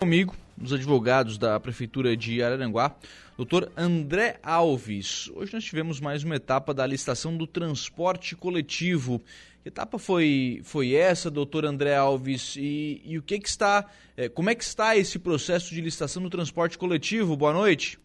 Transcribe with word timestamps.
comigo, 0.00 0.34
os 0.58 0.72
advogados 0.72 1.36
da 1.36 1.60
Prefeitura 1.60 2.16
de 2.16 2.42
Araranguá, 2.42 2.96
doutor 3.36 3.70
André 3.76 4.40
Alves. 4.42 5.30
Hoje 5.34 5.52
nós 5.52 5.62
tivemos 5.62 6.00
mais 6.00 6.24
uma 6.24 6.36
etapa 6.36 6.72
da 6.72 6.86
licitação 6.86 7.36
do 7.36 7.46
transporte 7.46 8.34
coletivo. 8.34 9.20
Que 9.62 9.68
etapa 9.68 9.98
foi, 9.98 10.62
foi 10.64 10.94
essa, 10.94 11.30
doutor 11.30 11.66
André 11.66 11.94
Alves? 11.94 12.56
E, 12.56 13.02
e 13.04 13.18
o 13.18 13.22
que, 13.22 13.38
que 13.38 13.46
está. 13.46 13.90
É, 14.16 14.26
como 14.26 14.48
é 14.48 14.54
que 14.54 14.64
está 14.64 14.96
esse 14.96 15.18
processo 15.18 15.74
de 15.74 15.82
licitação 15.82 16.22
do 16.22 16.30
transporte 16.30 16.78
coletivo? 16.78 17.36
Boa 17.36 17.52
noite. 17.52 17.98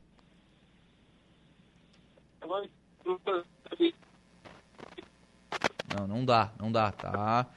Não, 5.98 6.05
não 6.05 6.25
dá, 6.25 6.52
não 6.59 6.70
dá, 6.70 6.91
tá? 6.91 7.48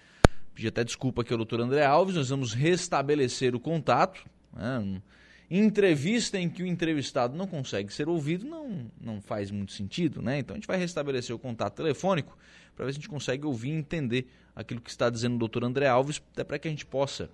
Pedi 0.59 0.67
até 0.67 0.83
desculpa 0.83 1.23
aqui 1.23 1.33
ao 1.33 1.37
doutor 1.37 1.61
André 1.61 1.87
Alves, 1.87 2.17
nós 2.17 2.31
vamos 2.31 2.53
restabelecer 2.53 3.55
o 3.55 3.61
contato. 3.61 4.29
Né? 4.53 5.01
Entrevista 5.49 6.37
em 6.37 6.51
que 6.51 6.65
o 6.65 6.67
entrevistado 6.67 7.37
não 7.37 7.47
consegue 7.47 7.93
ser 7.93 8.09
ouvido 8.09 8.45
não, 8.45 8.91
não 9.01 9.21
faz 9.21 9.53
muito 9.53 9.71
sentido, 9.71 10.21
né? 10.21 10.41
Então 10.41 10.55
a 10.55 10.59
gente 10.59 10.67
vai 10.67 10.77
restabelecer 10.77 11.35
o 11.35 11.39
contato 11.39 11.77
telefônico 11.77 12.37
para 12.75 12.85
ver 12.85 12.91
se 12.91 12.99
a 12.99 13.01
gente 13.01 13.09
consegue 13.09 13.47
ouvir 13.47 13.69
e 13.69 13.75
entender 13.75 14.33
aquilo 14.53 14.81
que 14.81 14.91
está 14.91 15.09
dizendo 15.09 15.37
o 15.37 15.39
doutor 15.39 15.63
André 15.63 15.87
Alves, 15.87 16.21
até 16.33 16.43
para 16.43 16.59
que 16.59 16.67
a 16.67 16.71
gente 16.73 16.85
possa, 16.85 17.31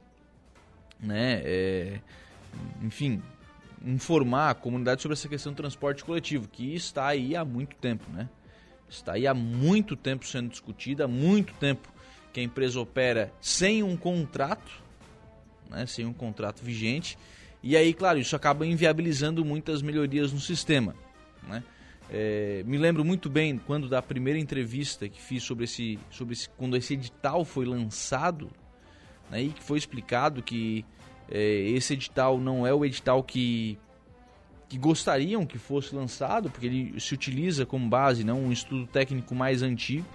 né, 1.01 1.41
é, 1.45 2.01
enfim, 2.83 3.23
informar 3.83 4.51
a 4.51 4.55
comunidade 4.55 5.01
sobre 5.01 5.15
essa 5.15 5.31
questão 5.31 5.51
do 5.51 5.57
transporte 5.57 6.05
coletivo, 6.05 6.47
que 6.47 6.75
está 6.75 7.07
aí 7.07 7.35
há 7.35 7.43
muito 7.43 7.75
tempo, 7.77 8.05
né? 8.13 8.29
Está 8.87 9.15
aí 9.15 9.27
há 9.27 9.33
muito 9.33 9.97
tempo 9.97 10.27
sendo 10.27 10.51
discutida, 10.51 11.07
há 11.07 11.09
muito 11.09 11.55
tempo 11.55 11.94
que 12.35 12.41
a 12.41 12.43
empresa 12.43 12.81
opera 12.81 13.33
sem 13.41 13.85
um 13.85 13.97
contrato, 13.97 14.83
né, 15.71 15.87
sem 15.87 16.05
um 16.05 16.13
contrato 16.13 16.63
vigente, 16.65 17.17
e 17.63 17.77
aí, 17.77 17.95
claro, 17.95 18.19
isso 18.19 18.35
acaba 18.35 18.67
inviabilizando 18.67 19.45
muitas 19.45 19.81
melhorias 19.81 20.33
no 20.33 20.41
sistema. 20.41 20.97
Né? 21.49 21.63
É, 22.11 22.65
me 22.67 22.77
lembro 22.77 23.05
muito 23.05 23.31
bem 23.31 23.57
quando 23.57 23.89
da 23.89 24.03
primeira 24.03 24.39
entrevista 24.39 25.09
que 25.09 25.23
fiz 25.23 25.45
sobre 25.45 25.65
esse, 25.65 25.99
sobre 26.11 26.35
esse 26.35 26.51
quando 26.51 26.77
esse 26.77 26.95
edital 26.95 27.45
foi 27.45 27.65
lançado, 27.65 28.51
né, 29.31 29.45
e 29.45 29.49
que 29.51 29.63
foi 29.63 29.79
explicado 29.79 30.43
que 30.43 30.85
é, 31.31 31.41
esse 31.71 31.93
edital 31.93 32.37
não 32.37 32.67
é 32.67 32.75
o 32.75 32.85
edital 32.85 33.23
que 33.23 33.79
que 34.67 34.79
gostariam 34.79 35.47
que 35.47 35.59
fosse 35.59 35.95
lançado, 35.95 36.51
porque 36.51 36.67
ele 36.67 36.99
se 36.99 37.15
utiliza 37.15 37.65
como 37.65 37.89
base 37.89 38.25
não 38.25 38.41
um 38.41 38.51
estudo 38.51 38.87
técnico 38.89 39.33
mais 39.33 39.63
antigo 39.63 40.07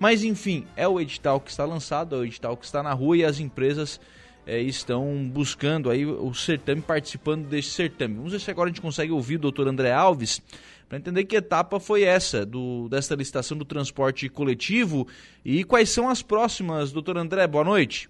mas 0.00 0.24
enfim, 0.24 0.66
é 0.74 0.88
o 0.88 0.98
edital 0.98 1.38
que 1.38 1.50
está 1.50 1.66
lançado, 1.66 2.16
é 2.16 2.18
o 2.20 2.24
edital 2.24 2.56
que 2.56 2.64
está 2.64 2.82
na 2.82 2.94
rua 2.94 3.18
e 3.18 3.24
as 3.24 3.38
empresas 3.38 4.00
é, 4.46 4.58
estão 4.58 5.28
buscando 5.28 5.90
aí 5.90 6.06
o 6.06 6.32
certame, 6.32 6.80
participando 6.80 7.46
desse 7.46 7.68
certame. 7.68 8.16
Vamos 8.16 8.32
ver 8.32 8.40
se 8.40 8.50
agora 8.50 8.70
a 8.70 8.72
gente 8.72 8.80
consegue 8.80 9.12
ouvir 9.12 9.36
o 9.36 9.40
doutor 9.40 9.68
André 9.68 9.92
Alves 9.92 10.40
para 10.88 10.96
entender 10.96 11.24
que 11.24 11.36
etapa 11.36 11.78
foi 11.78 12.02
essa 12.02 12.46
do, 12.46 12.88
dessa 12.88 13.14
licitação 13.14 13.56
do 13.56 13.64
transporte 13.64 14.26
coletivo 14.30 15.06
e 15.44 15.62
quais 15.64 15.90
são 15.90 16.08
as 16.08 16.22
próximas. 16.22 16.90
Doutor 16.90 17.18
André, 17.18 17.46
boa 17.46 17.62
noite. 17.62 18.08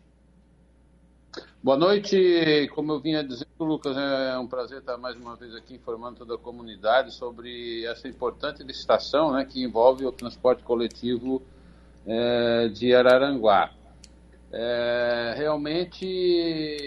Boa 1.62 1.76
noite. 1.76 2.70
Como 2.72 2.92
eu 2.92 3.00
vinha 3.00 3.22
dizendo, 3.22 3.46
Lucas, 3.58 3.96
é 3.96 4.38
um 4.38 4.46
prazer 4.46 4.78
estar 4.78 4.96
mais 4.96 5.16
uma 5.16 5.34
vez 5.36 5.54
aqui 5.56 5.74
informando 5.74 6.20
toda 6.20 6.36
a 6.36 6.38
comunidade 6.38 7.12
sobre 7.12 7.84
essa 7.84 8.08
importante 8.08 8.62
licitação 8.62 9.32
né, 9.32 9.44
que 9.44 9.62
envolve 9.62 10.06
o 10.06 10.12
transporte 10.12 10.62
coletivo 10.62 11.42
é, 12.06 12.68
de 12.68 12.94
Araranguá. 12.94 13.70
É, 14.52 15.34
realmente 15.36 16.04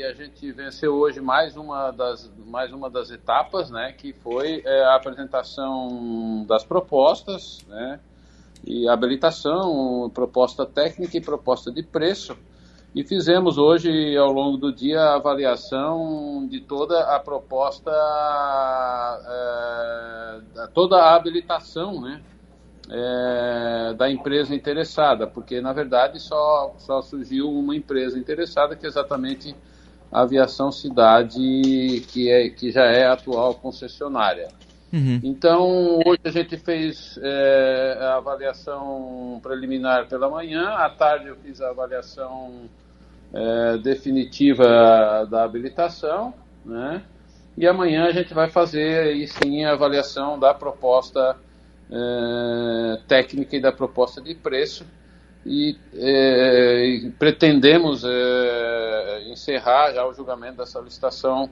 a 0.09 0.13
gente 0.13 0.51
venceu 0.51 0.95
hoje 0.95 1.21
mais 1.21 1.55
uma 1.55 1.91
das, 1.91 2.29
mais 2.45 2.73
uma 2.73 2.89
das 2.89 3.09
etapas, 3.09 3.69
né, 3.69 3.93
que 3.93 4.11
foi 4.11 4.61
é, 4.65 4.83
a 4.83 4.95
apresentação 4.95 6.45
das 6.45 6.65
propostas, 6.65 7.65
né, 7.69 8.01
e 8.65 8.87
habilitação, 8.87 10.11
proposta 10.13 10.65
técnica 10.65 11.17
e 11.17 11.21
proposta 11.21 11.71
de 11.71 11.83
preço. 11.83 12.35
E 12.93 13.03
fizemos 13.03 13.57
hoje, 13.57 14.15
ao 14.17 14.31
longo 14.31 14.57
do 14.57 14.71
dia, 14.71 14.99
a 14.99 15.15
avaliação 15.15 16.45
de 16.47 16.59
toda 16.59 17.15
a 17.15 17.19
proposta, 17.19 17.91
é, 20.55 20.67
toda 20.73 20.97
a 20.97 21.15
habilitação, 21.15 22.01
né, 22.01 22.21
é, 22.89 23.93
da 23.93 24.09
empresa 24.09 24.53
interessada, 24.53 25.25
porque 25.27 25.61
na 25.61 25.73
verdade 25.73 26.19
só, 26.19 26.75
só 26.77 27.01
surgiu 27.01 27.49
uma 27.49 27.75
empresa 27.75 28.17
interessada, 28.17 28.75
que 28.75 28.85
é 28.85 28.89
exatamente 28.89 29.55
a 30.11 30.21
Aviação 30.21 30.71
Cidade, 30.71 31.39
que, 32.07 32.29
é, 32.29 32.49
que 32.49 32.71
já 32.71 32.85
é 32.85 33.05
a 33.05 33.13
atual 33.13 33.55
concessionária. 33.55 34.49
Uhum. 34.91 35.19
Então, 35.23 35.99
hoje 36.05 36.21
a 36.23 36.29
gente 36.29 36.55
fez 36.55 37.17
é, 37.19 37.97
a 37.99 38.17
avaliação 38.17 39.39
preliminar 39.41 40.07
pela 40.07 40.29
manhã, 40.29 40.69
à 40.69 40.87
tarde 40.87 41.29
eu 41.29 41.35
fiz 41.37 41.59
a 41.61 41.71
avaliação 41.71 42.69
é, 43.33 43.77
definitiva 43.79 45.27
da 45.31 45.43
habilitação, 45.43 46.31
né? 46.63 47.01
E 47.57 47.67
amanhã 47.67 48.05
a 48.05 48.11
gente 48.11 48.33
vai 48.33 48.49
fazer 48.49 49.07
aí 49.07 49.27
sim 49.27 49.63
a 49.63 49.73
avaliação 49.73 50.39
da 50.39 50.53
proposta 50.53 51.35
é, 51.95 52.99
técnica 53.07 53.55
e 53.55 53.61
da 53.61 53.71
proposta 53.71 54.19
de 54.19 54.33
preço 54.33 54.83
e, 55.45 55.77
é, 55.93 56.85
e 56.87 57.11
pretendemos 57.11 58.03
é, 58.03 59.29
encerrar 59.29 59.93
já 59.93 60.03
o 60.03 60.11
julgamento 60.11 60.57
dessa 60.57 60.79
licitação 60.79 61.49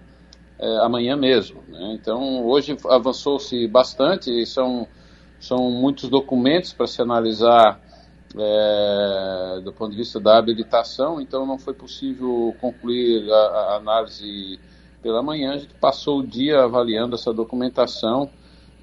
amanhã 0.84 1.16
mesmo. 1.16 1.64
Né? 1.68 1.98
Então, 2.00 2.46
hoje 2.46 2.78
avançou-se 2.88 3.68
bastante, 3.68 4.46
são, 4.46 4.88
são 5.40 5.72
muitos 5.72 6.08
documentos 6.08 6.72
para 6.72 6.86
se 6.86 7.02
analisar 7.02 7.82
do 9.64 9.74
ponto 9.74 9.90
de 9.92 9.98
vista 9.98 10.20
da 10.20 10.38
habilitação, 10.38 11.20
então 11.20 11.48
não 11.48 11.58
foi 11.58 11.74
possível 11.74 12.56
concluir 12.62 13.28
a, 13.30 13.36
a 13.36 13.76
análise 13.78 14.60
pela 15.02 15.24
manhã, 15.24 15.54
a 15.54 15.58
gente 15.58 15.74
passou 15.74 16.20
o 16.20 16.26
dia 16.26 16.62
avaliando 16.62 17.16
essa 17.16 17.34
documentação 17.34 18.30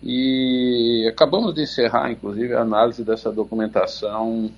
e 0.03 1.07
acabamos 1.09 1.55
de 1.55 1.63
encerrar, 1.63 2.11
inclusive, 2.11 2.55
a 2.55 2.61
análise 2.61 3.03
dessa 3.05 3.33
documentação 3.33 4.51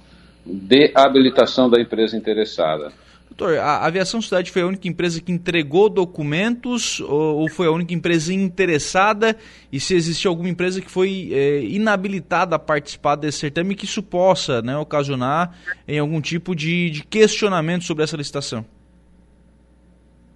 de 0.44 0.90
habilitação 0.94 1.68
da 1.68 1.80
empresa 1.80 2.16
interessada. 2.16 2.92
Doutor, 3.30 3.58
a 3.58 3.86
Aviação 3.86 4.20
Cidade 4.20 4.50
foi 4.50 4.60
a 4.60 4.66
única 4.66 4.88
empresa 4.88 5.20
que 5.20 5.32
entregou 5.32 5.88
documentos 5.88 7.00
ou, 7.00 7.48
foi 7.48 7.68
a 7.68 7.70
única 7.70 7.94
empresa 7.94 8.34
interessada? 8.34 9.36
E 9.72 9.78
se 9.78 9.94
existe 9.94 10.26
alguma 10.26 10.48
empresa 10.48 10.80
que 10.80 10.90
foi 10.90 11.30
é, 11.32 11.62
inabilitada 11.62 12.56
a 12.56 12.58
participar 12.58 13.16
desse 13.16 13.38
certame 13.38 13.74
que 13.74 13.84
isso 13.84 14.02
possa 14.02 14.60
né, 14.60 14.76
ocasionar 14.76 15.56
em 15.86 15.98
algum 15.98 16.20
tipo 16.20 16.54
de, 16.54 16.90
de 16.90 17.04
questionamento 17.04 17.84
sobre 17.84 18.04
essa 18.04 18.16
licitação? 18.16 18.64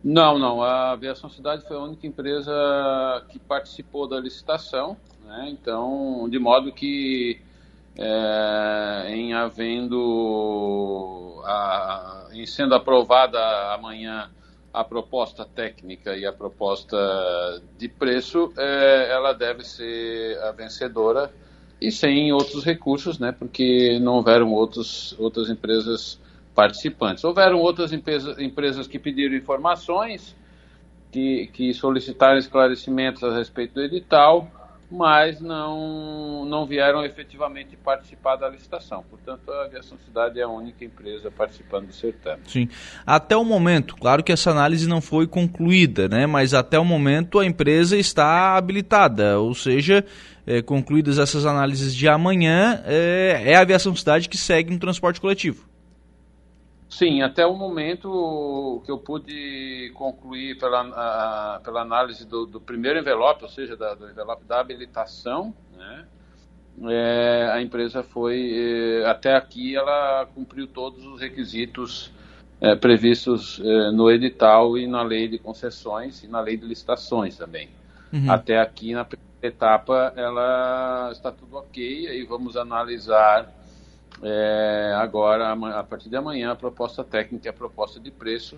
Não, 0.04 0.38
não. 0.38 0.62
A 0.62 0.90
Aviação 0.90 1.30
Cidade 1.30 1.66
foi 1.66 1.78
a 1.78 1.80
única 1.80 2.06
empresa 2.06 2.52
que 3.30 3.38
participou 3.38 4.06
da 4.06 4.20
licitação, 4.20 4.98
né? 5.24 5.48
então, 5.48 6.28
de 6.28 6.38
modo 6.38 6.70
que 6.70 7.40
é, 7.96 9.06
em 9.08 9.32
havendo, 9.32 10.02
a, 11.46 12.28
em 12.32 12.44
sendo 12.44 12.74
aprovada 12.74 13.38
amanhã 13.72 14.30
a 14.74 14.84
proposta 14.84 15.42
técnica 15.46 16.14
e 16.14 16.26
a 16.26 16.32
proposta 16.32 16.98
de 17.78 17.88
preço, 17.88 18.52
é, 18.58 19.10
ela 19.10 19.32
deve 19.32 19.64
ser 19.64 20.38
a 20.42 20.52
vencedora 20.52 21.32
e 21.80 21.90
sem 21.90 22.30
outros 22.30 22.62
recursos, 22.62 23.18
né? 23.18 23.32
Porque 23.32 23.98
não 24.00 24.16
houveram 24.16 24.52
outros, 24.52 25.14
outras 25.18 25.48
empresas 25.48 26.20
participantes. 26.54 27.24
Houveram 27.24 27.58
outras 27.58 27.92
empresa, 27.92 28.42
empresas 28.42 28.86
que 28.86 28.98
pediram 28.98 29.34
informações, 29.34 30.36
que, 31.10 31.48
que 31.52 31.74
solicitaram 31.74 32.38
esclarecimentos 32.38 33.22
a 33.22 33.36
respeito 33.36 33.74
do 33.74 33.82
edital, 33.82 34.50
mas 34.90 35.40
não, 35.40 36.44
não 36.44 36.66
vieram 36.66 37.04
efetivamente 37.04 37.76
participar 37.76 38.36
da 38.36 38.48
licitação. 38.48 39.04
Portanto, 39.08 39.50
a 39.50 39.64
Aviação 39.64 39.98
Cidade 40.04 40.38
é 40.38 40.42
a 40.42 40.48
única 40.48 40.84
empresa 40.84 41.30
participando 41.30 41.86
do 41.86 41.92
certame. 41.92 42.42
Sim. 42.46 42.68
Até 43.04 43.36
o 43.36 43.44
momento, 43.44 43.96
claro 43.96 44.22
que 44.22 44.30
essa 44.30 44.50
análise 44.50 44.88
não 44.88 45.00
foi 45.00 45.26
concluída, 45.26 46.08
né? 46.08 46.26
mas 46.26 46.54
até 46.54 46.78
o 46.78 46.84
momento 46.84 47.40
a 47.40 47.46
empresa 47.46 47.96
está 47.96 48.56
habilitada, 48.56 49.38
ou 49.40 49.54
seja, 49.54 50.04
é, 50.46 50.62
concluídas 50.62 51.18
essas 51.18 51.44
análises 51.44 51.94
de 51.94 52.06
amanhã, 52.06 52.82
é, 52.84 53.42
é 53.46 53.56
a 53.56 53.60
Aviação 53.60 53.94
Cidade 53.96 54.28
que 54.28 54.36
segue 54.36 54.72
no 54.72 54.78
transporte 54.78 55.20
coletivo. 55.20 55.73
Sim, 56.94 57.22
até 57.22 57.44
o 57.44 57.56
momento 57.56 58.80
que 58.84 58.90
eu 58.90 58.96
pude 58.98 59.90
concluir 59.94 60.56
pela, 60.56 60.82
a, 60.82 61.60
pela 61.60 61.80
análise 61.80 62.24
do, 62.24 62.46
do, 62.46 62.60
primeiro 62.60 63.00
envelope, 63.00 63.42
ou 63.42 63.50
seja, 63.50 63.76
da, 63.76 63.94
do 63.94 64.08
envelope 64.08 64.44
da 64.44 64.60
habilitação, 64.60 65.52
né, 65.76 66.06
é, 66.84 67.50
a 67.52 67.60
empresa 67.60 68.04
foi, 68.04 69.02
é, 69.02 69.06
até 69.06 69.34
aqui, 69.34 69.74
ela 69.74 70.24
cumpriu 70.36 70.68
todos 70.68 71.04
os 71.04 71.20
requisitos 71.20 72.12
é, 72.60 72.76
previstos 72.76 73.60
é, 73.60 73.90
no 73.90 74.08
edital 74.08 74.78
e 74.78 74.86
na 74.86 75.02
lei 75.02 75.26
de 75.26 75.36
concessões 75.36 76.22
e 76.22 76.28
na 76.28 76.40
lei 76.40 76.56
de 76.56 76.64
licitações 76.64 77.36
também. 77.36 77.70
Uhum. 78.12 78.30
Até 78.30 78.60
aqui 78.60 78.94
na 78.94 79.04
primeira 79.04 79.24
etapa 79.42 80.12
ela 80.14 81.10
está 81.10 81.32
tudo 81.32 81.56
ok, 81.56 82.06
aí 82.06 82.22
vamos 82.22 82.56
analisar 82.56 83.52
é, 84.24 84.94
agora, 84.96 85.52
a 85.52 85.84
partir 85.84 86.08
de 86.08 86.16
amanhã, 86.16 86.52
a 86.52 86.56
proposta 86.56 87.04
técnica 87.04 87.46
e 87.46 87.50
a 87.50 87.52
proposta 87.52 88.00
de 88.00 88.10
preço, 88.10 88.56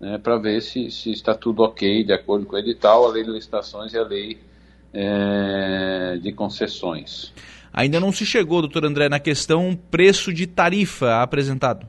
né, 0.00 0.18
para 0.18 0.36
ver 0.36 0.60
se, 0.60 0.90
se 0.90 1.12
está 1.12 1.32
tudo 1.32 1.62
ok, 1.62 2.02
de 2.02 2.12
acordo 2.12 2.44
com 2.44 2.56
o 2.56 2.58
edital, 2.58 3.06
a 3.06 3.08
lei 3.08 3.22
de 3.22 3.30
licitações 3.30 3.92
e 3.92 3.98
a 3.98 4.02
lei 4.02 4.40
é, 4.92 6.18
de 6.20 6.32
concessões. 6.32 7.32
Ainda 7.72 8.00
não 8.00 8.10
se 8.10 8.26
chegou, 8.26 8.60
doutor 8.60 8.84
André, 8.84 9.08
na 9.08 9.20
questão 9.20 9.78
preço 9.92 10.32
de 10.32 10.44
tarifa 10.44 11.22
apresentado? 11.22 11.86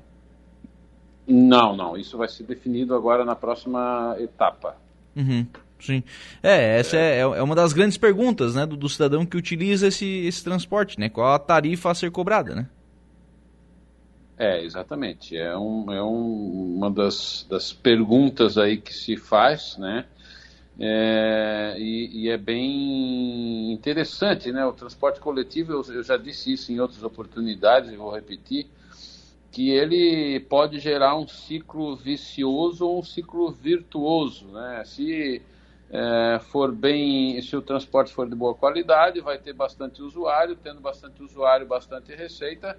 Não, 1.28 1.76
não. 1.76 1.98
Isso 1.98 2.18
vai 2.20 2.28
ser 2.28 2.44
definido 2.44 2.94
agora 2.94 3.26
na 3.26 3.36
próxima 3.36 4.16
etapa. 4.20 4.76
Uhum, 5.16 5.48
sim. 5.80 6.04
É, 6.44 6.78
essa 6.78 6.98
é. 6.98 7.18
É, 7.18 7.20
é 7.22 7.42
uma 7.42 7.56
das 7.56 7.74
grandes 7.74 7.98
perguntas 7.98 8.54
né, 8.54 8.64
do, 8.68 8.78
do, 8.78 8.88
cidadão 8.88 9.26
que 9.26 9.38
utiliza 9.38 9.88
esse, 9.88 10.06
esse 10.06 10.44
transporte, 10.44 11.00
né? 11.00 11.10
Qual 11.10 11.34
a 11.34 11.40
tarifa 11.40 11.90
a 11.90 11.96
ser 11.96 12.12
cobrada, 12.12 12.54
né? 12.54 12.68
É, 14.42 14.60
exatamente. 14.64 15.38
É, 15.38 15.56
um, 15.56 15.94
é 15.94 16.02
um, 16.02 16.76
uma 16.78 16.90
das, 16.90 17.46
das 17.48 17.72
perguntas 17.72 18.58
aí 18.58 18.76
que 18.76 18.92
se 18.92 19.16
faz, 19.16 19.78
né? 19.78 20.08
É, 20.80 21.76
e, 21.78 22.24
e, 22.24 22.30
é 22.30 22.38
bem 22.40 23.72
interessante, 23.72 24.52
né? 24.52 24.66
O 24.66 24.74
transporte 24.74 25.20
coletivo, 25.20 25.74
eu, 25.74 25.84
eu 25.94 26.02
já 26.02 26.18
disse 26.18 26.52
isso 26.52 26.72
em 26.72 26.80
outras 26.80 27.04
oportunidades, 27.04 27.92
e 27.92 27.96
vou 27.96 28.10
repetir, 28.10 28.66
que 29.52 29.70
ele 29.70 30.40
pode 30.40 30.80
gerar 30.80 31.16
um 31.16 31.28
ciclo 31.28 31.96
vicioso 31.96 32.88
ou 32.88 32.98
um 32.98 33.04
ciclo 33.04 33.52
virtuoso, 33.52 34.48
né? 34.48 34.82
Se 34.88 35.40
é, 35.92 36.40
for 36.40 36.72
bem, 36.72 37.40
se 37.44 37.56
o 37.56 37.62
transporte 37.62 38.12
for 38.12 38.28
de 38.28 38.36
boa 38.36 38.56
qualidade, 38.56 39.22
vai 39.22 39.38
ter 39.38 39.54
bastante 39.54 40.02
usuário, 40.02 40.56
tendo 40.56 40.82
bastante 40.82 41.22
usuário, 41.22 41.68
bastante 41.68 42.16
receita, 42.16 42.76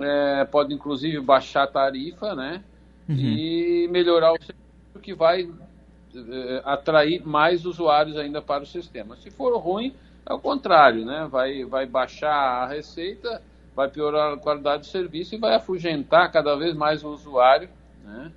é, 0.00 0.44
pode 0.44 0.72
inclusive 0.72 1.20
baixar 1.20 1.64
a 1.64 1.66
tarifa, 1.66 2.34
né? 2.34 2.62
Uhum. 3.08 3.16
E 3.16 3.88
melhorar 3.90 4.32
o 4.32 4.38
serviço 4.38 5.00
que 5.00 5.14
vai 5.14 5.48
é, 6.14 6.62
atrair 6.64 7.26
mais 7.26 7.64
usuários 7.64 8.16
ainda 8.16 8.40
para 8.40 8.62
o 8.62 8.66
sistema. 8.66 9.16
Se 9.16 9.30
for 9.30 9.56
ruim, 9.58 9.94
é 10.28 10.32
o 10.32 10.38
contrário, 10.38 11.04
né? 11.04 11.26
Vai, 11.30 11.64
vai 11.64 11.86
baixar 11.86 12.32
a 12.32 12.66
receita, 12.66 13.42
vai 13.74 13.88
piorar 13.88 14.34
a 14.34 14.36
qualidade 14.36 14.82
do 14.82 14.86
serviço 14.86 15.34
e 15.34 15.38
vai 15.38 15.54
afugentar 15.54 16.30
cada 16.30 16.54
vez 16.56 16.74
mais 16.74 17.02
o 17.02 17.08
usuário, 17.08 17.68
né? 18.04 18.30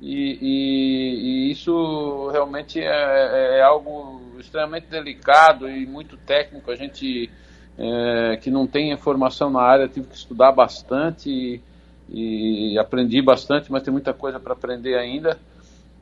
E, 0.00 0.38
e, 0.42 1.48
e 1.48 1.50
isso 1.50 2.28
realmente 2.28 2.80
é, 2.80 2.84
é, 2.84 3.58
é 3.58 3.62
algo 3.62 4.20
extremamente 4.38 4.86
delicado 4.88 5.68
e 5.68 5.86
muito 5.86 6.16
técnico. 6.18 6.70
A 6.70 6.76
gente 6.76 7.30
é, 7.78 8.36
que 8.36 8.50
não 8.50 8.66
tem 8.66 8.96
formação 8.96 9.50
na 9.50 9.60
área, 9.60 9.88
tive 9.88 10.06
que 10.06 10.16
estudar 10.16 10.52
bastante 10.52 11.60
e, 12.08 12.72
e 12.72 12.78
aprendi 12.78 13.20
bastante, 13.20 13.70
mas 13.70 13.82
tem 13.82 13.92
muita 13.92 14.14
coisa 14.14 14.40
para 14.40 14.54
aprender 14.54 14.96
ainda. 14.96 15.38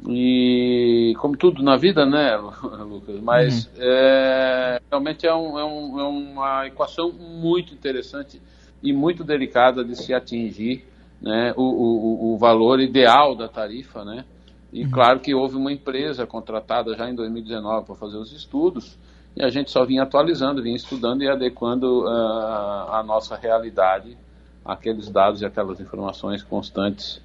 E 0.06 1.15
como 1.19 1.37
tudo 1.37 1.62
na 1.62 1.76
vida, 1.76 2.05
né, 2.05 2.37
Lucas? 2.85 3.21
Mas 3.21 3.67
uhum. 3.67 3.73
é, 3.79 4.81
realmente 4.91 5.26
é, 5.26 5.35
um, 5.35 5.59
é, 5.59 5.65
um, 5.65 6.00
é, 6.00 6.03
uma 6.05 6.67
equação 6.67 7.11
muito 7.11 7.73
interessante 7.73 8.41
e 8.82 8.93
muito 8.93 9.25
delicada 9.25 9.82
de 9.85 9.97
se 9.97 10.12
atingir 10.12 10.85
né, 11.23 11.55
o, 11.56 11.62
o, 11.62 12.35
o 12.35 12.38
valor 12.38 12.81
ideal 12.81 13.35
da 13.35 13.49
tarifa, 13.49 14.05
né? 14.05 14.25
E 14.70 14.85
uhum. 14.85 14.91
claro 14.91 15.20
que 15.20 15.35
houve 15.35 15.56
uma 15.56 15.73
empresa 15.73 16.27
contratada 16.27 16.94
já 16.94 17.09
em 17.09 17.15
2019 17.15 17.87
para 17.87 17.94
fazer 17.94 18.19
os 18.19 18.32
estudos 18.32 18.99
e 19.36 19.42
a 19.42 19.50
gente 19.50 19.70
só 19.70 19.84
vinha 19.84 20.02
atualizando, 20.04 20.62
vinha 20.62 20.76
estudando 20.76 21.22
e 21.22 21.28
adequando 21.28 22.04
uh, 22.04 22.92
a 22.92 23.02
nossa 23.04 23.36
realidade 23.36 24.16
aqueles 24.64 25.10
dados 25.10 25.42
e 25.42 25.44
aquelas 25.44 25.81
informações 25.81 26.42
constantes 26.42 27.20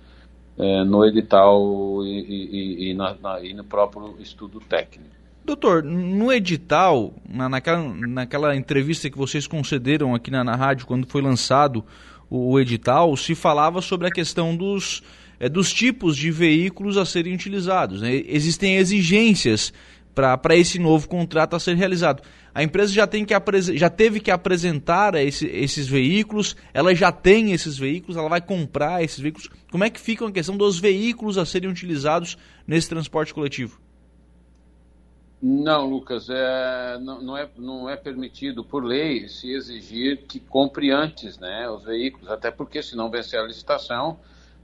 uh, 0.57 0.83
no 0.85 1.06
edital 1.06 2.03
e, 2.03 2.19
e, 2.19 2.89
e, 2.89 2.94
na, 2.94 3.15
na, 3.21 3.39
e, 3.41 3.53
no 3.53 3.63
próprio 3.63 4.15
estudo 4.19 4.59
técnico. 4.59 5.09
Doutor, 5.45 5.83
no 5.83 6.31
edital, 6.31 7.13
na, 7.27 7.47
naquela, 7.47 7.81
naquela 7.81 8.56
entrevista 8.56 9.09
que 9.09 9.17
vocês 9.17 9.47
concederam 9.47 10.13
aqui 10.13 10.29
na, 10.29 10.44
na 10.44 10.56
rádio, 10.56 10.85
quando 10.85 11.07
foi 11.07 11.21
lançado 11.21 11.83
o, 12.29 12.51
o 12.51 12.59
edital, 12.59 13.15
se 13.15 13.33
falava 13.33 13.81
sobre 13.81 14.07
a 14.07 14.11
questão 14.11 14.56
dos, 14.56 15.01
é, 15.39 15.47
dos 15.47 15.71
tipos 15.71 16.17
de 16.17 16.29
veículos 16.29 16.97
a 16.97 17.06
serem 17.06 17.33
utilizados. 17.33 18.01
Né? 18.01 18.23
Existem 18.27 18.75
exigências 18.75 19.73
para 20.13 20.56
esse 20.56 20.79
novo 20.79 21.07
contrato 21.07 21.56
a 21.56 21.59
ser 21.59 21.75
realizado. 21.75 22.21
A 22.53 22.63
empresa 22.63 22.91
já, 22.91 23.07
tem 23.07 23.23
que 23.23 23.33
já 23.75 23.89
teve 23.89 24.19
que 24.19 24.31
apresentar 24.31 25.15
esse, 25.15 25.47
esses 25.47 25.88
veículos, 25.88 26.56
ela 26.73 26.94
já 26.94 27.11
tem 27.11 27.51
esses 27.51 27.77
veículos, 27.77 28.17
ela 28.17 28.27
vai 28.27 28.41
comprar 28.41 29.03
esses 29.03 29.19
veículos. 29.19 29.50
Como 29.71 29.83
é 29.83 29.89
que 29.89 30.00
fica 30.00 30.27
a 30.27 30.31
questão 30.31 30.57
dos 30.57 30.79
veículos 30.79 31.38
a 31.38 31.45
serem 31.45 31.69
utilizados 31.69 32.38
nesse 32.67 32.89
transporte 32.89 33.33
coletivo? 33.33 33.79
Não, 35.41 35.89
Lucas, 35.89 36.29
é, 36.29 36.97
não, 37.00 37.21
não, 37.21 37.38
é, 37.38 37.50
não 37.57 37.89
é 37.89 37.95
permitido 37.95 38.61
por 38.61 38.83
lei 38.83 39.29
se 39.29 39.53
exigir 39.53 40.25
que 40.27 40.38
compre 40.38 40.91
antes 40.91 41.39
né, 41.39 41.69
os 41.69 41.85
veículos, 41.85 42.29
até 42.29 42.51
porque 42.51 42.83
se 42.83 42.94
não 42.94 43.09
vencer 43.09 43.39
a 43.39 43.44
licitação, 43.44 44.19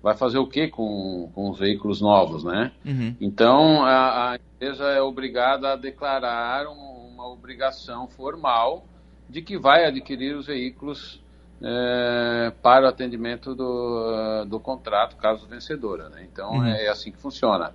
vai 0.06 0.16
fazer 0.16 0.38
o 0.38 0.46
que 0.46 0.68
com, 0.68 1.32
com 1.34 1.50
os 1.50 1.58
veículos 1.58 2.00
novos, 2.00 2.44
né? 2.44 2.72
Uhum. 2.86 3.16
Então, 3.20 3.84
a, 3.84 4.34
a, 4.34 4.36
empresa 4.36 4.84
é 4.84 5.02
obrigada 5.02 5.74
a 5.74 5.76
declarar 5.76 6.68
um, 6.68 7.10
uma 7.12 7.28
obrigação 7.28 8.08
formal 8.08 8.86
de 9.28 9.42
que 9.42 9.58
vai 9.58 9.84
adquirir 9.84 10.36
os 10.36 10.46
veículos 10.46 11.20
é, 11.60 12.54
para 12.62 12.86
o 12.86 12.88
atendimento 12.88 13.56
do, 13.56 14.46
do 14.46 14.60
contrato, 14.60 15.18
caso 15.18 15.48
vencedora, 15.48 16.08
né? 16.10 16.28
Então, 16.32 16.52
uhum. 16.52 16.66
é, 16.66 16.86
é, 16.86 16.90
assim 16.90 17.12
que 17.12 17.18
funciona. 17.18 17.74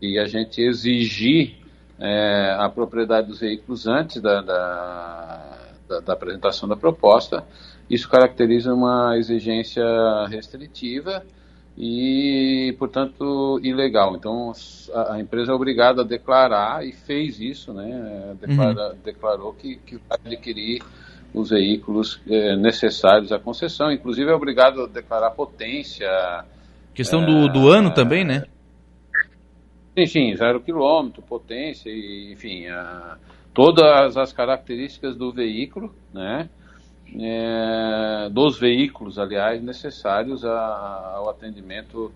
E 0.00 0.18
a 0.18 0.24
gente 0.24 0.62
exigir 0.62 1.58
é, 1.98 2.56
a 2.58 2.70
propriedade 2.70 3.26
dos 3.26 3.40
veículos 3.40 3.86
antes 3.86 4.22
da, 4.22 4.40
da, 4.40 5.58
da, 5.86 6.00
da 6.00 6.12
apresentação 6.14 6.66
da 6.66 6.74
proposta, 6.74 7.44
isso 7.90 8.08
caracteriza 8.08 8.72
uma 8.72 9.18
exigência 9.18 9.84
restritiva 10.30 11.22
e, 11.76 12.74
portanto, 12.78 13.60
ilegal. 13.62 14.16
Então, 14.16 14.52
a, 14.92 15.14
a, 15.14 15.20
empresa 15.20 15.52
é 15.52 15.54
obrigada 15.54 16.02
a 16.02 16.04
declarar 16.04 16.84
e 16.86 16.92
fez 16.92 17.40
isso, 17.40 17.72
né? 17.72 18.36
Declara, 18.40 18.90
uhum. 18.90 18.98
Declarou 19.04 19.52
que, 19.54 19.76
que 19.76 19.96
vai 19.96 20.18
adquirir 20.26 20.82
os 21.32 21.50
veículos 21.50 22.20
é, 22.28 22.56
necessários 22.56 23.32
à 23.32 23.38
concessão. 23.38 23.90
Inclusive, 23.90 24.30
é 24.30 24.34
obrigado 24.34 24.82
a 24.82 24.86
declarar 24.86 25.30
potência. 25.30 26.08
Questão 26.94 27.22
é, 27.22 27.26
do, 27.26 27.48
do 27.48 27.68
ano 27.68 27.94
também, 27.94 28.24
né? 28.24 28.44
Sim, 29.96 30.06
sim, 30.06 30.36
zero 30.36 30.60
quilômetro, 30.60 31.22
potência, 31.22 31.90
e, 31.90 32.32
enfim, 32.32 32.66
a, 32.66 33.16
todas 33.54 34.16
as 34.16 34.32
características 34.32 35.16
do 35.16 35.32
veículo, 35.32 35.94
né? 36.12 36.48
É, 37.18 38.28
dos 38.30 38.58
veículos, 38.58 39.18
aliás, 39.18 39.62
necessários 39.62 40.44
a, 40.44 41.14
ao 41.16 41.30
atendimento 41.30 42.12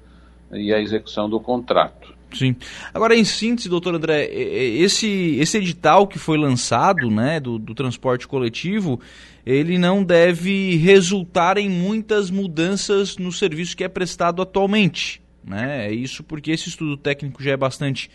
e 0.52 0.72
à 0.72 0.80
execução 0.80 1.28
do 1.28 1.40
contrato. 1.40 2.14
Sim. 2.32 2.56
Agora, 2.92 3.14
em 3.14 3.24
síntese, 3.24 3.68
doutor 3.68 3.94
André, 3.94 4.24
esse, 4.26 5.36
esse 5.38 5.56
edital 5.56 6.06
que 6.06 6.18
foi 6.18 6.36
lançado 6.36 7.08
né, 7.10 7.38
do, 7.38 7.58
do 7.58 7.74
transporte 7.74 8.26
coletivo, 8.26 9.00
ele 9.46 9.78
não 9.78 10.02
deve 10.02 10.76
resultar 10.76 11.58
em 11.58 11.68
muitas 11.68 12.30
mudanças 12.30 13.16
no 13.16 13.30
serviço 13.30 13.76
que 13.76 13.84
é 13.84 13.88
prestado 13.88 14.42
atualmente. 14.42 15.22
Né? 15.44 15.86
É 15.86 15.92
isso 15.92 16.24
porque 16.24 16.50
esse 16.50 16.68
estudo 16.68 16.96
técnico 16.96 17.42
já 17.42 17.52
é 17.52 17.56
bastante 17.56 18.10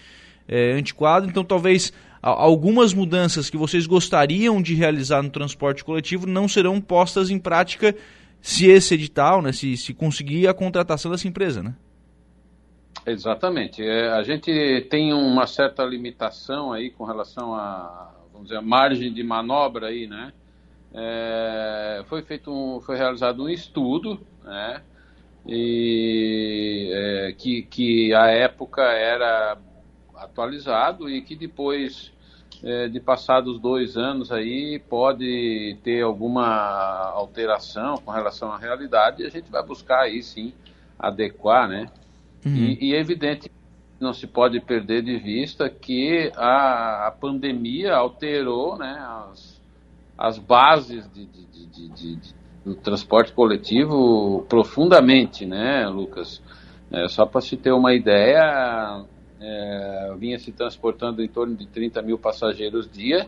é, 0.48 0.74
antiquado, 0.74 1.28
então 1.28 1.44
talvez 1.44 1.94
algumas 2.22 2.94
mudanças 2.94 3.50
que 3.50 3.58
vocês 3.58 3.88
gostariam 3.88 4.62
de 4.62 4.76
realizar 4.76 5.22
no 5.22 5.30
transporte 5.30 5.84
coletivo 5.84 6.28
não 6.28 6.48
serão 6.48 6.82
postas 6.82 7.30
em 7.30 7.40
prática 7.40 7.96
se 8.42 8.68
esse 8.68 8.94
edital, 8.94 9.42
né, 9.42 9.52
se, 9.52 9.76
se 9.78 9.94
conseguir 9.94 10.48
a 10.48 10.54
contratação 10.54 11.12
dessa 11.12 11.28
empresa, 11.28 11.62
né? 11.62 11.76
Exatamente. 13.06 13.82
É, 13.84 14.10
a 14.10 14.24
gente 14.24 14.88
tem 14.90 15.14
uma 15.14 15.48
certa 15.48 15.84
limitação 15.84 16.72
aí 16.72 16.90
com 16.90 17.04
relação 17.04 17.54
a, 17.54 18.12
vamos 18.32 18.48
dizer, 18.48 18.60
a 18.60 18.62
margem 18.62 19.14
de 19.14 19.24
manobra 19.24 19.88
aí, 19.88 20.08
né? 20.08 20.34
É, 20.94 22.04
foi 22.08 22.22
feito 22.24 22.52
um, 22.52 22.82
foi 22.82 22.98
realizado 22.98 23.44
um 23.44 23.50
estudo, 23.50 24.20
né? 24.44 24.82
E 25.48 26.90
é, 26.94 27.36
que, 27.38 27.64
que 27.64 28.14
a 28.14 28.28
época 28.28 28.82
era 28.82 29.58
atualizado 30.24 31.10
e 31.10 31.22
que 31.22 31.36
depois 31.36 32.12
é, 32.64 32.88
de 32.88 33.00
passados 33.00 33.60
dois 33.60 33.98
anos 33.98 34.32
aí 34.32 34.82
pode 34.90 35.78
ter 35.84 36.02
alguma 36.02 37.12
alteração 37.14 37.96
com 37.98 38.12
relação 38.12 38.52
à 38.52 38.58
realidade 38.58 39.24
e 39.24 39.26
a 39.26 39.30
gente 39.30 39.50
vai 39.50 39.64
buscar 39.64 40.02
aí 40.02 40.22
sim 40.22 40.54
adequar, 40.98 41.68
né? 41.68 41.88
Uhum. 42.46 42.56
E, 42.56 42.90
e 42.90 42.96
é 42.96 43.00
evidente 43.00 43.50
não 44.00 44.14
se 44.14 44.26
pode 44.26 44.62
perder 44.62 45.04
de 45.04 45.18
vista 45.18 45.70
que 45.70 46.32
a, 46.38 47.08
a 47.08 47.12
pandemia 47.12 47.94
alterou 47.96 48.78
né, 48.78 48.98
as, 49.30 49.62
as 50.18 50.40
bases 50.40 51.10
de, 51.12 51.26
de, 51.26 51.90
de, 51.90 52.20
do 52.64 52.76
transporte 52.76 53.34
coletivo 53.34 54.46
profundamente, 54.48 55.46
né, 55.46 55.88
Lucas? 55.88 56.42
É, 56.92 57.08
só 57.08 57.26
para 57.26 57.42
se 57.42 57.56
ter 57.56 57.72
uma 57.72 57.94
ideia, 57.94 59.04
é, 59.42 60.14
vinha 60.18 60.40
se 60.40 60.52
transportando 60.52 61.24
em 61.24 61.28
torno 61.28 61.56
de 61.56 61.68
30 61.68 62.02
mil 62.02 62.18
passageiros 62.18 62.90
dia 62.92 63.28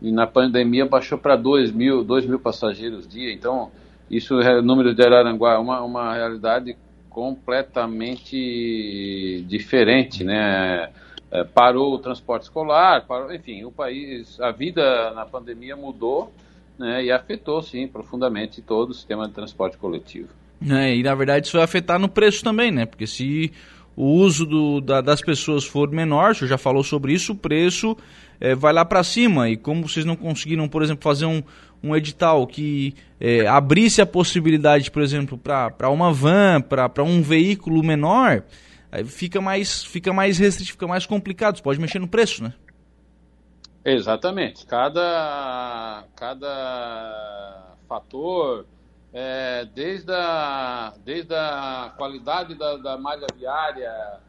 e 0.00 0.10
na 0.10 0.26
pandemia 0.26 0.86
baixou 0.86 1.18
para 1.18 1.36
2 1.36 1.72
mil, 1.72 2.02
2 2.02 2.26
mil 2.26 2.38
passageiros 2.38 3.06
dia. 3.06 3.30
Então, 3.32 3.70
isso 4.10 4.40
é 4.40 4.62
número 4.62 4.94
de 4.94 5.02
Araranguá, 5.02 5.60
uma, 5.60 5.82
uma 5.82 6.14
realidade 6.14 6.76
completamente 7.08 9.44
diferente, 9.46 10.24
né? 10.24 10.90
É, 11.32 11.44
parou 11.44 11.94
o 11.94 11.98
transporte 11.98 12.44
escolar, 12.44 13.06
parou, 13.06 13.32
enfim, 13.32 13.64
o 13.64 13.70
país, 13.70 14.40
a 14.40 14.50
vida 14.50 15.12
na 15.12 15.24
pandemia 15.24 15.76
mudou 15.76 16.32
né, 16.76 17.04
e 17.04 17.12
afetou, 17.12 17.62
sim, 17.62 17.86
profundamente 17.86 18.60
todo 18.60 18.90
o 18.90 18.94
sistema 18.94 19.28
de 19.28 19.34
transporte 19.34 19.76
coletivo. 19.76 20.30
É, 20.68 20.96
e 20.96 21.04
na 21.04 21.14
verdade 21.14 21.46
isso 21.46 21.56
vai 21.56 21.64
afetar 21.64 22.00
no 22.00 22.08
preço 22.08 22.42
também, 22.42 22.72
né? 22.72 22.84
Porque 22.84 23.06
se 23.06 23.52
o 23.96 24.06
uso 24.06 24.46
do, 24.46 24.80
da, 24.80 25.00
das 25.00 25.20
pessoas 25.20 25.64
for 25.64 25.90
menor, 25.90 26.34
senhor 26.34 26.48
já 26.48 26.58
falou 26.58 26.82
sobre 26.82 27.12
isso, 27.12 27.32
o 27.32 27.36
preço 27.36 27.96
é, 28.40 28.54
vai 28.54 28.72
lá 28.72 28.84
para 28.84 29.02
cima. 29.02 29.48
E 29.48 29.56
como 29.56 29.86
vocês 29.86 30.04
não 30.06 30.16
conseguiram, 30.16 30.68
por 30.68 30.82
exemplo, 30.82 31.02
fazer 31.02 31.26
um, 31.26 31.42
um 31.82 31.94
edital 31.94 32.46
que 32.46 32.94
é, 33.20 33.46
abrisse 33.46 34.00
a 34.00 34.06
possibilidade, 34.06 34.90
por 34.90 35.02
exemplo, 35.02 35.36
para 35.38 35.90
uma 35.90 36.12
van, 36.12 36.60
para 36.60 37.02
um 37.02 37.20
veículo 37.22 37.82
menor, 37.82 38.42
fica 39.06 39.40
mais, 39.40 39.84
fica 39.84 40.12
mais 40.12 40.38
restrito, 40.38 40.72
fica 40.72 40.86
mais 40.86 41.06
complicado, 41.06 41.56
você 41.56 41.62
pode 41.62 41.80
mexer 41.80 41.98
no 41.98 42.08
preço, 42.08 42.42
né? 42.42 42.54
Exatamente. 43.84 44.66
Cada, 44.66 46.04
cada 46.14 47.74
fator, 47.88 48.66
é, 49.12 49.64
desde, 49.74 50.12
a, 50.12 50.94
desde 51.04 51.34
a 51.34 51.92
qualidade 51.96 52.54
da, 52.54 52.76
da 52.76 52.96
malha 52.96 53.26
viária, 53.36 54.20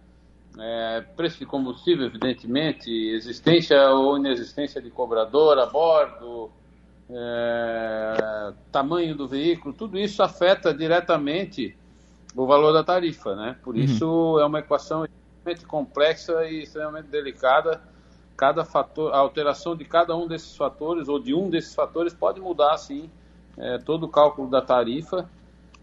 é, 0.59 1.01
preço 1.15 1.39
de 1.39 1.45
combustível, 1.45 2.05
evidentemente, 2.05 2.89
existência 2.89 3.89
ou 3.91 4.17
inexistência 4.17 4.81
de 4.81 4.89
cobrador 4.89 5.57
a 5.59 5.65
bordo, 5.65 6.51
é, 7.09 8.53
tamanho 8.71 9.15
do 9.15 9.27
veículo, 9.27 9.73
tudo 9.73 9.97
isso 9.97 10.23
afeta 10.23 10.73
diretamente 10.73 11.77
o 12.35 12.45
valor 12.45 12.71
da 12.71 12.83
tarifa, 12.83 13.35
né? 13.35 13.57
Por 13.61 13.75
uhum. 13.75 13.81
isso 13.81 14.39
é 14.39 14.45
uma 14.45 14.59
equação 14.59 15.05
extremamente 15.05 15.65
complexa 15.65 16.45
e 16.45 16.63
extremamente 16.63 17.07
delicada. 17.07 17.81
Cada 18.37 18.63
fator, 18.63 19.13
a 19.13 19.17
alteração 19.17 19.75
de 19.75 19.85
cada 19.85 20.15
um 20.15 20.27
desses 20.27 20.55
fatores 20.55 21.07
ou 21.07 21.19
de 21.19 21.33
um 21.33 21.49
desses 21.49 21.75
fatores 21.75 22.13
pode 22.13 22.39
mudar, 22.39 22.77
sim, 22.77 23.09
é, 23.57 23.77
todo 23.77 24.05
o 24.05 24.09
cálculo 24.09 24.49
da 24.49 24.61
tarifa 24.61 25.29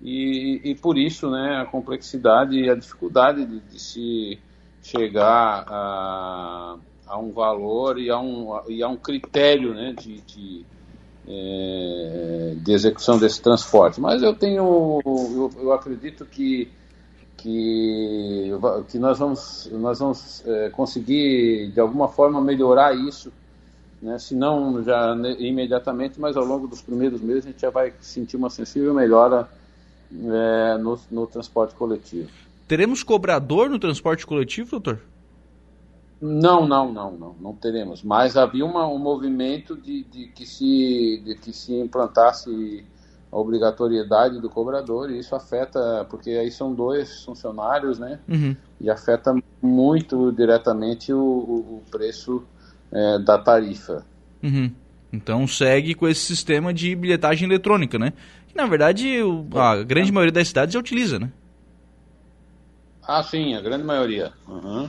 e, 0.00 0.60
e, 0.64 0.74
por 0.74 0.96
isso, 0.96 1.30
né, 1.30 1.60
a 1.60 1.66
complexidade 1.66 2.56
e 2.56 2.70
a 2.70 2.74
dificuldade 2.74 3.44
de, 3.44 3.60
de 3.60 3.80
se 3.80 4.38
chegar 4.82 5.64
a, 5.66 6.76
a, 7.06 7.18
um 7.18 7.32
valor 7.32 7.98
e 7.98 8.08
a 8.08 8.18
um, 8.18 8.60
e 8.68 8.82
a 8.82 8.88
um 8.88 8.96
critério, 8.96 9.74
né, 9.74 9.92
de, 9.98 10.20
de 10.20 10.66
é, 11.30 12.54
de 12.56 12.72
execução 12.72 13.18
desse 13.18 13.42
transporte. 13.42 14.00
Mas 14.00 14.22
eu 14.22 14.34
tenho, 14.34 15.00
eu, 15.04 15.50
eu 15.60 15.72
acredito 15.72 16.24
que 16.24 16.70
que, 17.38 18.50
que 18.88 18.98
nós 18.98 19.18
vamos, 19.18 19.70
nós 19.72 20.00
vamos 20.00 20.44
é, 20.44 20.70
conseguir 20.70 21.70
de 21.72 21.80
alguma 21.80 22.08
forma 22.08 22.40
melhorar 22.40 22.94
isso, 22.94 23.32
né? 24.00 24.18
se 24.18 24.34
não 24.34 24.82
já 24.82 25.14
imediatamente, 25.38 26.20
mas 26.20 26.36
ao 26.36 26.44
longo 26.44 26.66
dos 26.66 26.82
primeiros 26.82 27.20
meses 27.20 27.46
a 27.46 27.48
gente 27.50 27.60
já 27.60 27.70
vai 27.70 27.92
sentir 28.00 28.36
uma 28.36 28.50
sensível 28.50 28.94
melhora 28.94 29.48
é, 30.12 30.78
no, 30.78 30.98
no 31.10 31.26
transporte 31.26 31.74
coletivo. 31.74 32.30
Teremos 32.66 33.02
cobrador 33.02 33.70
no 33.70 33.78
transporte 33.78 34.26
coletivo, 34.26 34.70
doutor? 34.70 35.00
Não, 36.20 36.66
não, 36.66 36.92
não, 36.92 37.12
não, 37.12 37.36
não 37.40 37.54
teremos. 37.54 38.02
Mas 38.02 38.36
havia 38.36 38.64
uma, 38.64 38.86
um 38.88 38.98
movimento 38.98 39.76
de, 39.76 40.02
de, 40.04 40.26
que 40.28 40.44
se, 40.44 41.22
de 41.24 41.34
que 41.36 41.52
se 41.52 41.74
implantasse 41.74 42.84
a 43.30 43.36
obrigatoriedade 43.38 44.40
do 44.40 44.50
cobrador 44.50 45.10
e 45.10 45.18
isso 45.18 45.34
afeta, 45.34 46.06
porque 46.10 46.30
aí 46.30 46.50
são 46.50 46.74
dois 46.74 47.24
funcionários, 47.24 47.98
né? 47.98 48.18
Uhum. 48.28 48.56
E 48.80 48.90
afeta 48.90 49.34
muito 49.62 50.32
diretamente 50.32 51.12
o, 51.12 51.18
o 51.20 51.82
preço 51.90 52.42
é, 52.92 53.18
da 53.18 53.38
tarifa. 53.38 54.04
Uhum. 54.42 54.70
Então 55.12 55.46
segue 55.46 55.94
com 55.94 56.06
esse 56.06 56.20
sistema 56.20 56.72
de 56.72 56.94
bilhetagem 56.94 57.48
eletrônica, 57.48 57.98
né? 57.98 58.12
Que 58.46 58.56
na 58.56 58.66
verdade 58.66 59.22
o, 59.22 59.46
a 59.58 59.82
grande 59.82 60.12
maioria 60.12 60.32
das 60.32 60.48
cidades 60.48 60.74
já 60.74 60.80
utiliza, 60.80 61.18
né? 61.18 61.30
Ah, 63.02 63.22
sim, 63.22 63.54
a 63.54 63.60
grande 63.60 63.84
maioria. 63.84 64.32
Uhum. 64.46 64.88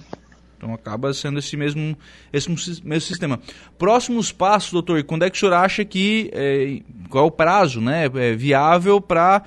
Então 0.57 0.73
acaba 0.73 1.13
sendo 1.13 1.39
esse 1.39 1.55
mesmo, 1.55 1.97
esse 2.33 2.49
mesmo 2.49 2.99
sistema. 2.99 3.39
Próximos 3.77 4.29
passos, 4.29 4.73
doutor, 4.73 5.01
quando 5.05 5.23
é 5.23 5.29
que 5.29 5.37
o 5.37 5.39
senhor 5.39 5.53
acha 5.53 5.85
que, 5.85 6.29
é, 6.33 6.81
qual 7.09 7.23
é 7.23 7.27
o 7.27 7.31
prazo 7.31 7.79
né, 7.79 8.07
é 8.13 8.35
viável 8.35 8.99
para 8.99 9.41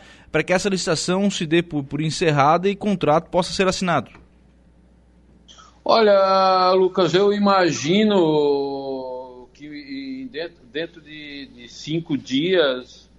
que 0.46 0.54
essa 0.54 0.70
licitação 0.70 1.30
se 1.30 1.44
dê 1.44 1.62
por, 1.62 1.84
por 1.84 2.00
encerrada 2.00 2.66
e 2.66 2.74
contrato 2.74 3.28
possa 3.28 3.52
ser 3.52 3.68
assinado? 3.68 4.21
Olha, 5.84 6.72
Lucas, 6.72 7.12
eu 7.14 7.32
imagino 7.32 8.68
que 9.52 10.28
dentro, 10.30 10.64
dentro 10.72 11.00
de, 11.00 11.46
de 11.46 11.68
cinco 11.68 12.16
dias, 12.16 13.10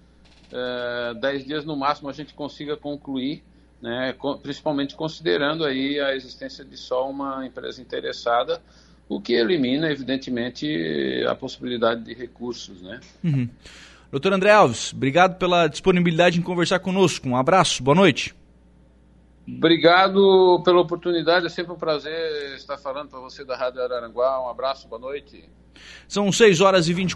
é, 0.52 1.14
dez 1.20 1.44
dias 1.44 1.64
no 1.64 1.76
máximo, 1.76 2.08
a 2.08 2.12
gente 2.12 2.32
consiga 2.34 2.76
concluir 2.76 3.42
né, 3.84 4.14
principalmente 4.42 4.94
considerando 4.94 5.62
aí 5.62 6.00
a 6.00 6.16
existência 6.16 6.64
de 6.64 6.74
só 6.74 7.10
uma 7.10 7.46
empresa 7.46 7.82
interessada, 7.82 8.62
o 9.06 9.20
que 9.20 9.34
elimina, 9.34 9.90
evidentemente, 9.90 11.22
a 11.28 11.34
possibilidade 11.34 12.02
de 12.02 12.14
recursos. 12.14 12.80
Né? 12.80 12.98
Uhum. 13.22 13.46
Doutor 14.10 14.32
André 14.32 14.52
Alves, 14.52 14.94
obrigado 14.94 15.36
pela 15.36 15.66
disponibilidade 15.66 16.38
em 16.38 16.42
conversar 16.42 16.78
conosco. 16.78 17.28
Um 17.28 17.36
abraço, 17.36 17.82
boa 17.82 17.94
noite. 17.94 18.34
Obrigado 19.46 20.62
pela 20.64 20.80
oportunidade, 20.80 21.46
é 21.46 21.50
sempre 21.50 21.72
um 21.72 21.76
prazer 21.76 22.54
estar 22.56 22.78
falando 22.78 23.10
para 23.10 23.20
você 23.20 23.44
da 23.44 23.56
Rádio 23.56 23.82
Araranguá. 23.82 24.42
Um 24.42 24.48
abraço, 24.48 24.88
boa 24.88 25.00
noite. 25.00 25.50
São 26.08 26.32
6 26.32 26.60
horas 26.60 26.88
e 26.88 26.94
20 26.94 27.12